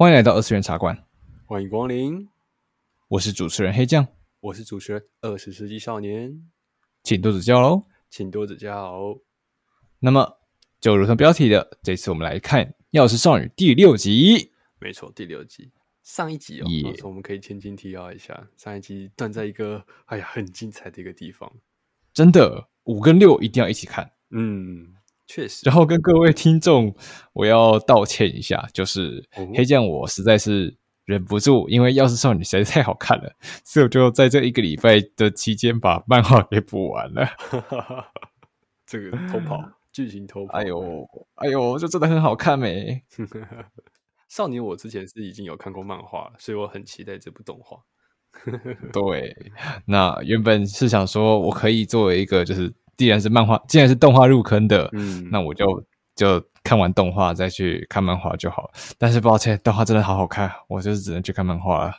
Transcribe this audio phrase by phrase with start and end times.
[0.00, 0.96] 欢迎来到二次元茶馆，
[1.44, 2.28] 欢迎光临。
[3.08, 4.06] 我是主持人黑酱，
[4.38, 6.48] 我是主持人二十世纪少年，
[7.02, 9.18] 请多指教喽，请多指教。
[9.98, 10.38] 那么，
[10.80, 14.52] 就如同标题的，这次我们来看《钥匙少女》第六集。
[14.78, 15.72] 没错，第六集。
[16.04, 16.68] 上一集哦.
[17.02, 21.52] 我们可以轻轻提要一下，上一集断在一个哎呀很精彩的一个地方，
[22.12, 24.94] 真的五跟六一定要一起看，嗯，
[25.28, 25.60] 确实。
[25.64, 26.92] 然后跟各位听众，
[27.32, 33.32] 我要道歉一下，就是、嗯、黑酱我实在是忍不住，因为《钥匙少女》实在是太好看了，
[33.64, 37.28] 所以我就在这一个礼拜的期间把漫画给补完了。
[38.84, 43.02] 这个偷跑剧情偷跑，哎呦哎呦，就真的很好看没？
[44.28, 47.78] 少年，我之前是已经有看过漫画，所以我很期待这部动画。
[48.92, 49.34] 对，
[49.86, 55.64] 那原本是想说，我可以作为一个，就是既然是漫画，既然是动画入坑的，嗯，那我就
[56.14, 58.70] 就看完动画再去看漫画就好了。
[58.98, 61.94] 但是抱歉，动画真的好好看，我就是只能去看漫画了。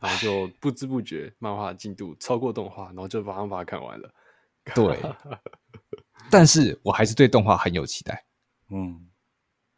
[0.00, 4.12] 然后就不知不觉，漫画进度超过动画，然后就马上把它看完了。
[4.74, 5.00] 对，
[6.28, 8.24] 但是我还是对动画很有期待。
[8.70, 9.08] 嗯，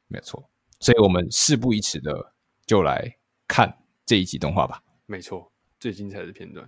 [0.08, 0.42] 没有错。
[0.80, 2.32] 所以我们事不宜迟的
[2.64, 3.14] 就来
[3.46, 3.70] 看
[4.06, 4.82] 这一集动画吧。
[5.04, 6.66] 没错，最精彩的片段。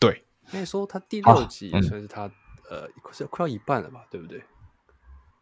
[0.00, 2.32] 对，那时候他第六集也算是他、啊嗯、
[2.70, 4.42] 呃，快快要一半了吧，对不对？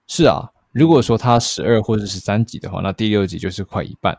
[0.07, 4.17] 是啊，如果说它十二或者十三集的话，那第六集就是快一半。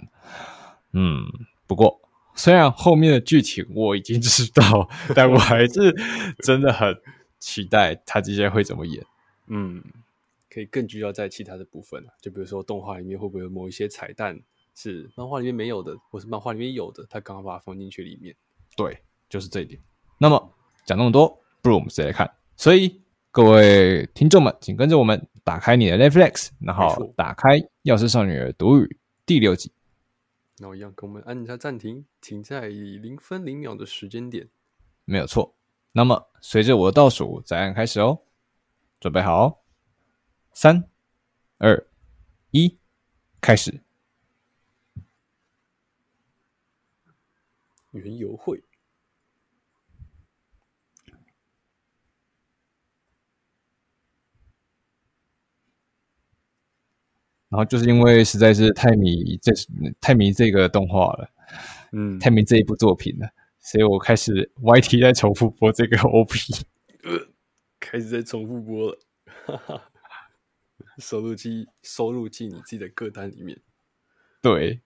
[0.94, 1.26] 嗯，
[1.68, 2.00] 不过
[2.36, 5.94] 虽然后面的剧情我已经知道，但我还是
[6.44, 6.96] 真的很
[7.40, 9.06] 期待他接下来会怎么演。
[9.48, 9.84] 嗯。
[10.52, 14.36] 可以更聚焦在其他的部分，就比如说动画里面会不会有某一些彩蛋
[14.74, 18.36] 是漫画里面没有的，或是漫画里面有的，他刚好把它放进去里面。
[18.76, 19.80] 对，就是这一点。
[20.18, 20.52] 那么
[20.88, 22.28] 讲那么多，不如我们直接来看。
[22.60, 27.52] 所以各位听众们，请跟着我们打开你的 Netflix，然后打开
[27.84, 28.84] 《药师少女的独语》
[29.26, 29.72] 第六集。
[30.58, 34.50] 那我一样跟我们按一下暂停，停在零分零秒的时间点，
[35.06, 35.56] 没有错。
[35.94, 38.24] 那么随着我的倒数，再按开始哦，
[39.00, 39.58] 准备好哦。
[40.52, 40.84] 三、
[41.60, 41.88] 二、
[42.52, 42.78] 一，
[43.40, 43.82] 开始。
[47.92, 48.62] 园游会，
[57.50, 59.52] 然后就是因为实在是太迷这
[60.00, 61.30] 太迷这个动画了，
[61.92, 63.30] 嗯，太迷这一部作品了，
[63.60, 66.38] 所以我开始 YT 在重复播这个 OP，
[67.04, 67.28] 呃，
[67.80, 69.00] 开始在重复播了，
[69.46, 69.82] 哈哈。
[70.98, 73.58] 收录进收录进你自己的歌单里面。
[74.42, 74.82] 对。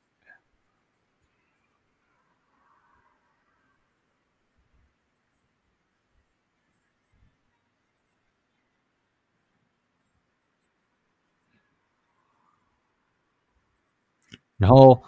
[14.63, 15.03] 然后，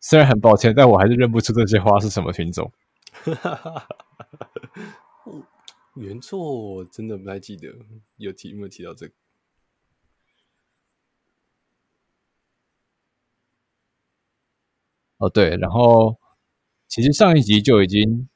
[0.00, 2.70] 虽然很抱歉，但我还是认不出这些花是什么品种。
[5.96, 6.38] 原作
[6.74, 7.68] 我真的不太记得，
[8.18, 9.14] 有提有没有提到这个？
[15.16, 16.14] 哦，对，然后
[16.86, 18.28] 其实上一集就已经，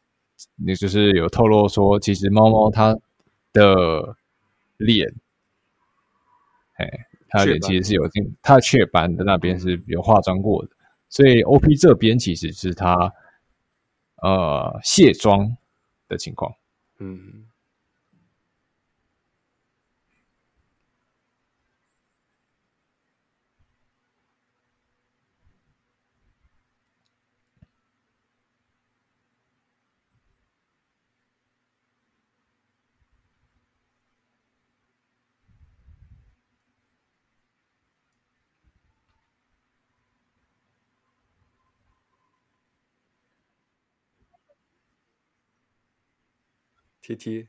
[0.67, 2.97] 也就是有透露说，其实猫猫它
[3.53, 4.17] 的
[4.79, 5.15] 脸，
[6.79, 6.87] 哎，
[7.33, 10.71] 它的脸其实是有进，它的雀斑的那边是有化妆过的，
[11.09, 13.13] 所以 OP 这边其实是他
[14.23, 15.57] 呃卸妆
[16.09, 16.55] 的情况，
[16.99, 17.47] 嗯。
[47.03, 47.49] 贴贴，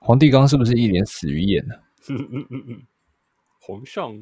[0.00, 1.74] 皇帝刚是不是一脸死鱼眼呢？
[3.58, 4.14] 皇上。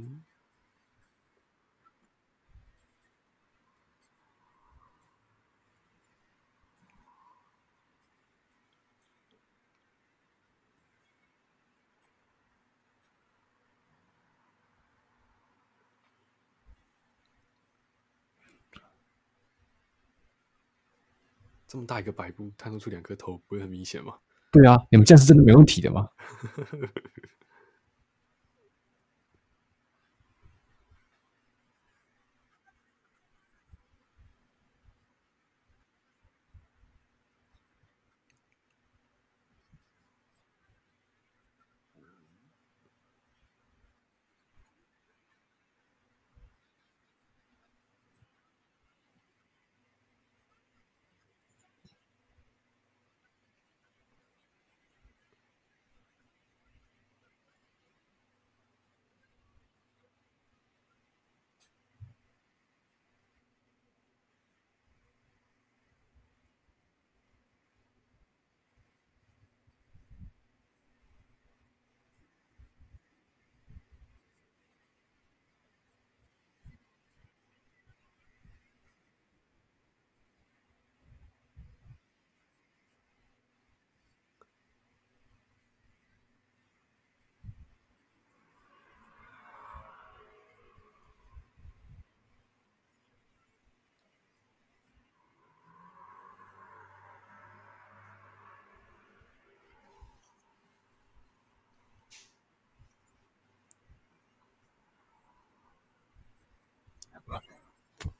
[21.70, 24.14] 这么大一个白布，探出出两颗头，不会很明显吗？
[24.50, 26.08] 对啊，你们这样是真的没问题的吗？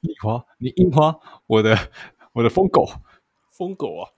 [0.01, 1.91] 你花，你樱花，我的
[2.33, 2.87] 我的疯狗，
[3.51, 4.11] 疯狗啊！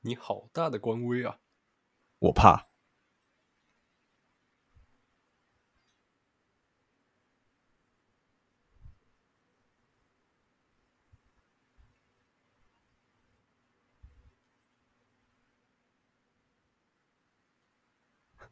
[0.00, 1.38] 你好大的官威啊！
[2.18, 2.73] 我怕。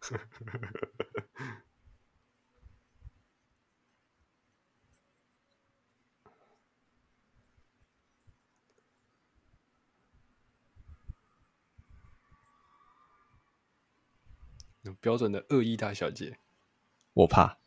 [0.02, 0.82] 呵呵呵
[15.00, 16.38] 标准的恶意大小姐，
[17.12, 17.61] 我怕。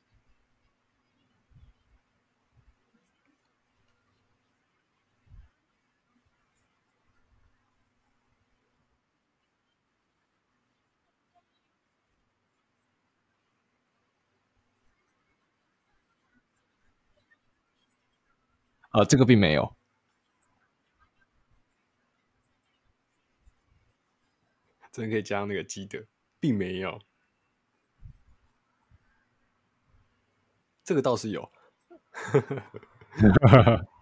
[18.96, 19.76] 啊，这个并没有，
[24.90, 26.02] 真可以加上那个基德，
[26.40, 26.98] 并没有，
[30.86, 31.52] 这个倒是有。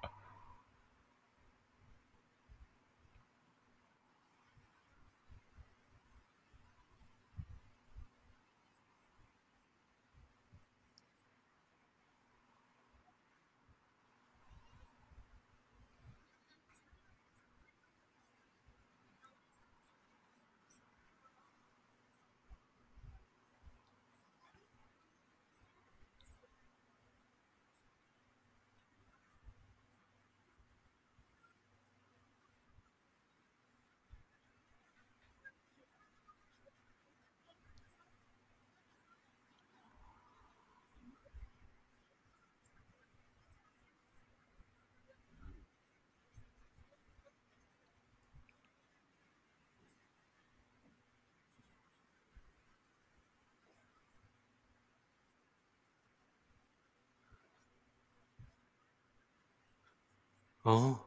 [60.63, 60.97] 哦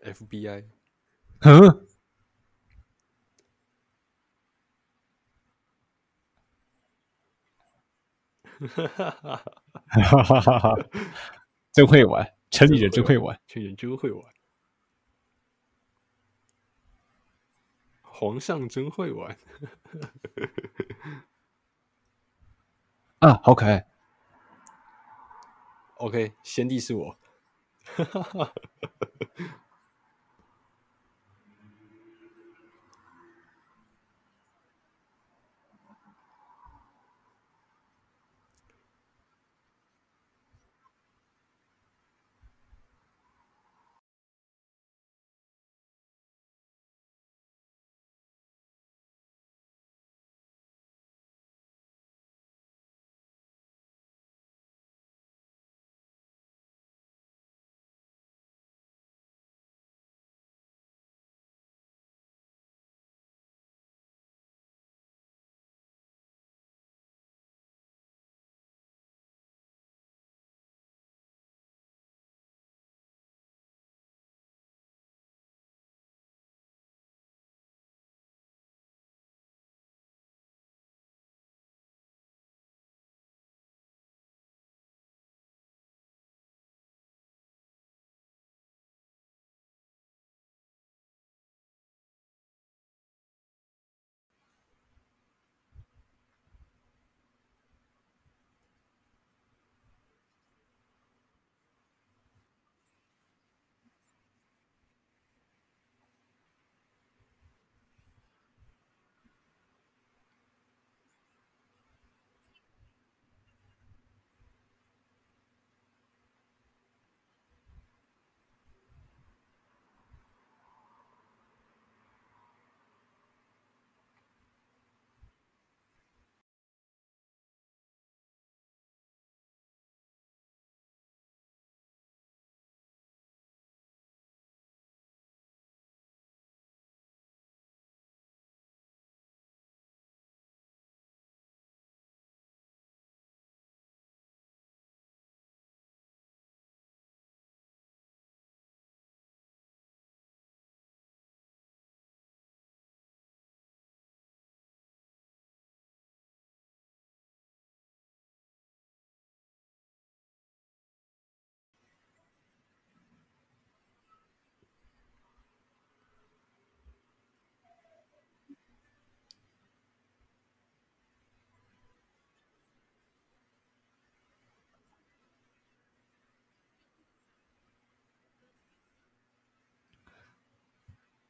[0.00, 0.64] ，FBI，
[1.40, 1.86] 嗯，
[8.68, 9.44] 哈哈哈
[10.24, 10.74] 哈哈哈，
[11.72, 14.34] 真会玩，城里人真会玩，城里人真会玩，
[18.02, 19.38] 皇上真会玩。
[23.20, 23.86] 啊，好可爱。
[25.96, 27.18] OK，先帝是我。
[27.84, 28.52] 哈哈哈哈哈。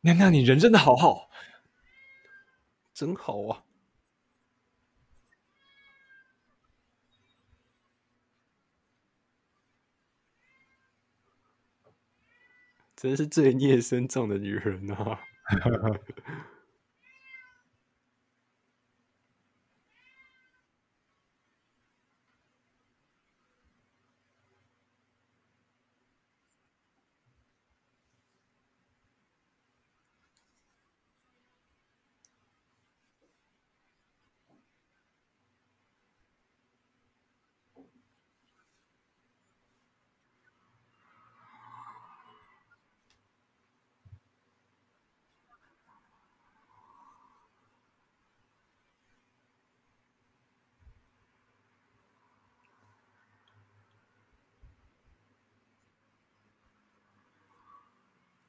[0.01, 1.29] 娘娘，你人真的好好，
[2.95, 3.65] 真好啊！
[12.95, 15.21] 真是罪孽深重的女人啊！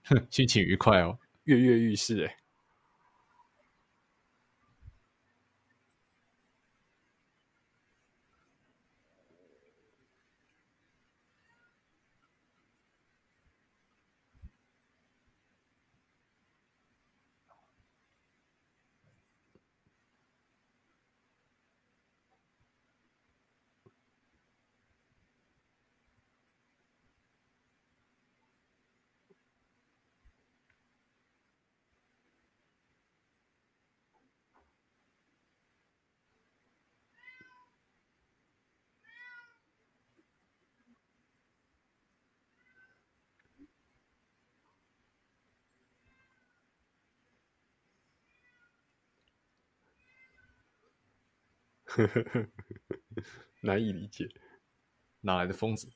[0.31, 2.38] 心情愉快哦，跃跃欲试哎。
[51.89, 52.49] 呵呵呵呵呵
[53.61, 54.29] 难以理解，
[55.21, 55.91] 哪来的疯子？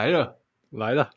[0.00, 0.38] 来了，
[0.70, 1.10] 来了，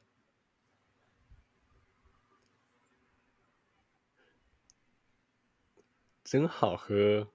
[6.26, 7.30] 真好喝。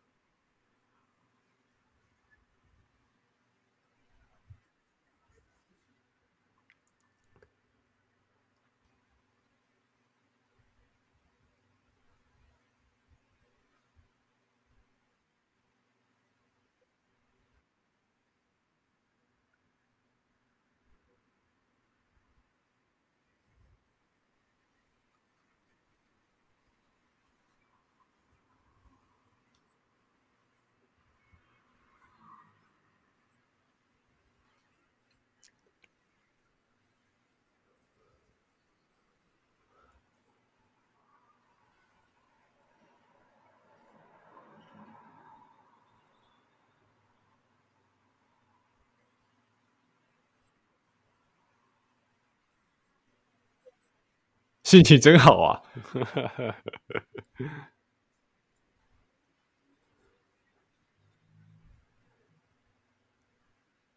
[54.68, 55.62] 心情真好啊。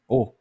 [0.07, 0.33] 哦。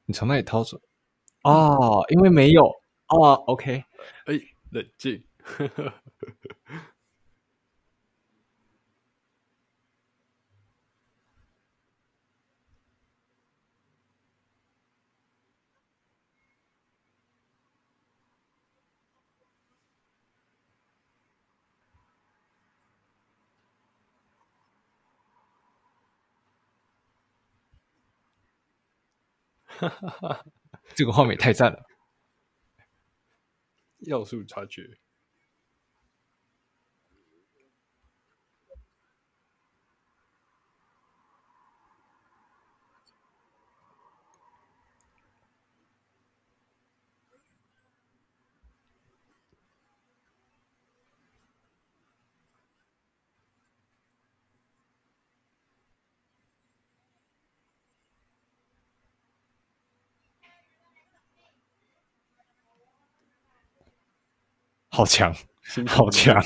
[0.08, 0.80] 你从哪里掏出？
[1.43, 2.65] 哦，因为没有
[3.10, 3.34] 哦。
[3.48, 3.84] OK，
[4.26, 4.39] 哎，
[4.72, 5.22] 冷静。
[29.78, 30.46] 哈哈哈
[30.96, 31.84] 这个画面太赞了！
[34.00, 34.84] 要素察觉，
[64.98, 65.32] 好强，
[65.86, 66.44] 好强！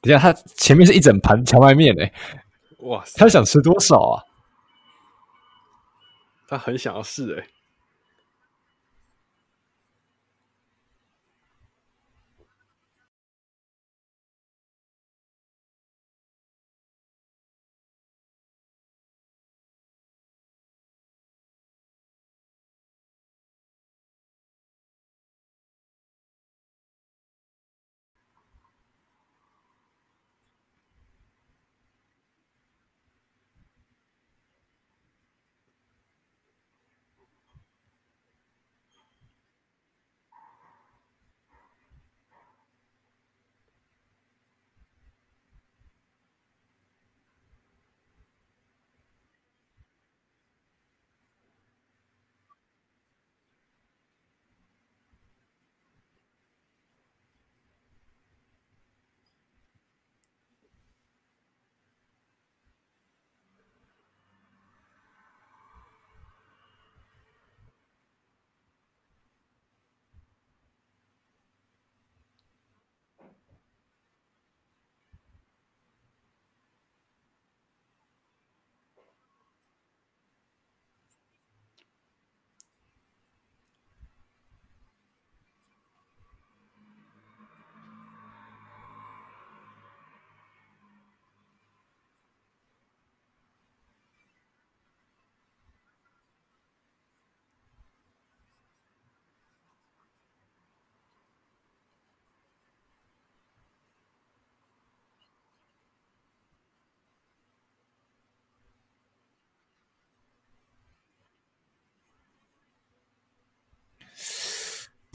[0.00, 2.12] 等下，他前面是一整盘荞麦面诶，
[2.80, 3.02] 哇！
[3.16, 4.22] 他想吃多少啊？
[6.46, 7.44] 他很想要试诶。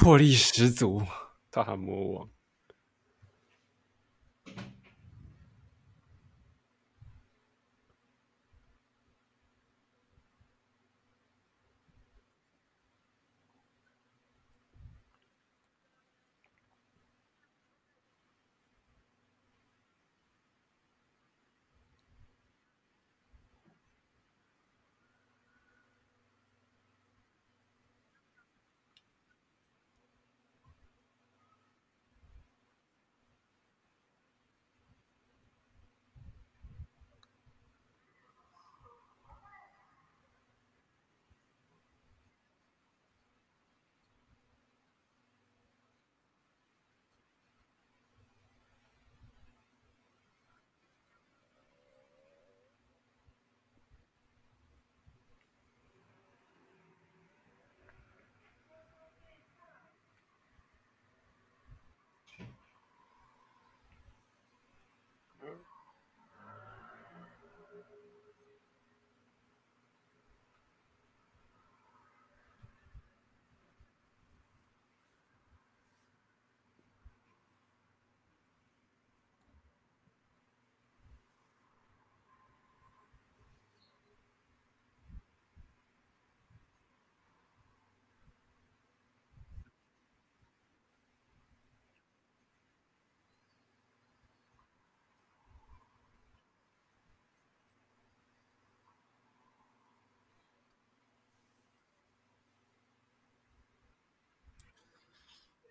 [0.03, 1.01] 魄力十足，
[1.49, 2.29] 大魔王。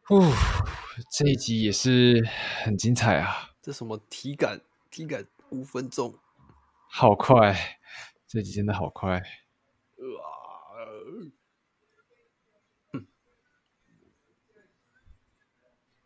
[0.04, 0.20] 呼，
[1.10, 2.26] 这一集也是
[2.64, 3.50] 很精彩啊！
[3.62, 4.60] 这什么体感？
[4.90, 6.18] 体感五分钟，
[6.90, 7.78] 好快！
[8.26, 9.22] 这集真的好快。
[12.92, 13.06] 嗯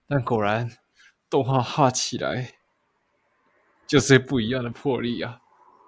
[0.08, 0.70] 但果然，
[1.30, 2.52] 动画画起来
[3.88, 5.40] 就是不一样的魄力啊！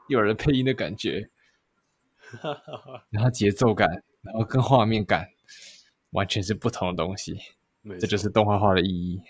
[0.09, 1.31] 有人配音的感觉，
[3.11, 3.87] 然后节奏感，
[4.23, 5.29] 然后跟画面感，
[6.11, 7.37] 完全是不同的东西。
[8.01, 9.21] 这就是动画化的意义。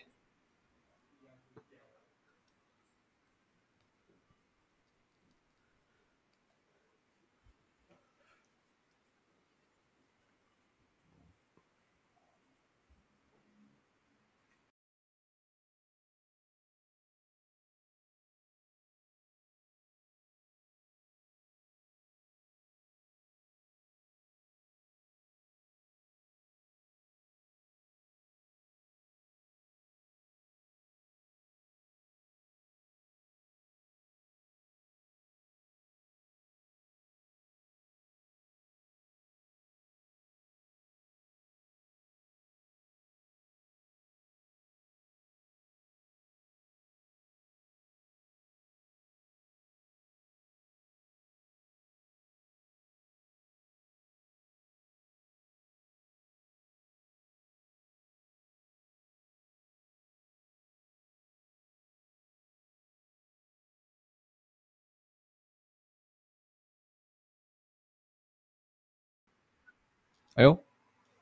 [70.39, 70.65] 哎呦，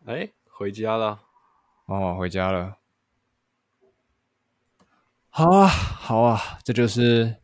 [0.04, 1.22] 哎，回家了，
[1.86, 2.76] 哦，回家了。
[5.30, 7.24] 好啊，好啊，这就是《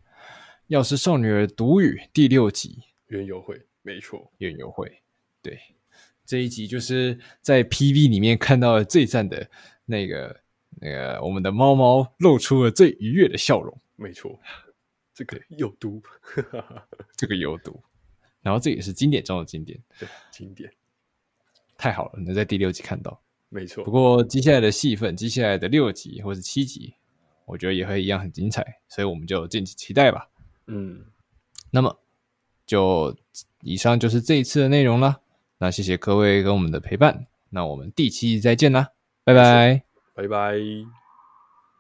[0.67, 5.01] 药师少女的独语》第六集园游会，没错，园游会。
[5.41, 5.59] 对，
[6.27, 9.49] 这一集就是在 PV 里面看到了最赞的
[9.87, 10.43] 那个
[10.79, 13.75] 那个我们的猫猫露出了最愉悦的笑容。
[13.97, 14.39] 没错，
[15.15, 16.03] 这个有毒，
[17.17, 17.83] 这个有毒。
[18.43, 20.71] 然后这也是经典中的经典，对，经典。
[21.83, 23.83] 太好了，能在第六集看到，没错。
[23.83, 26.95] 不过接下来的戏份，接下来的六集或是七集，
[27.45, 30.29] 我觉得也会一样很精彩，所以我们就敬请期待吧。
[30.69, 31.01] 嗯，
[31.73, 31.99] 那么
[32.65, 33.17] 就
[33.63, 35.23] 以上就是这一次的内容了。
[35.59, 38.91] 那谢谢各位跟我们的陪伴，那我们第七集再见啦，
[39.25, 39.83] 拜拜，
[40.15, 41.02] 拜拜。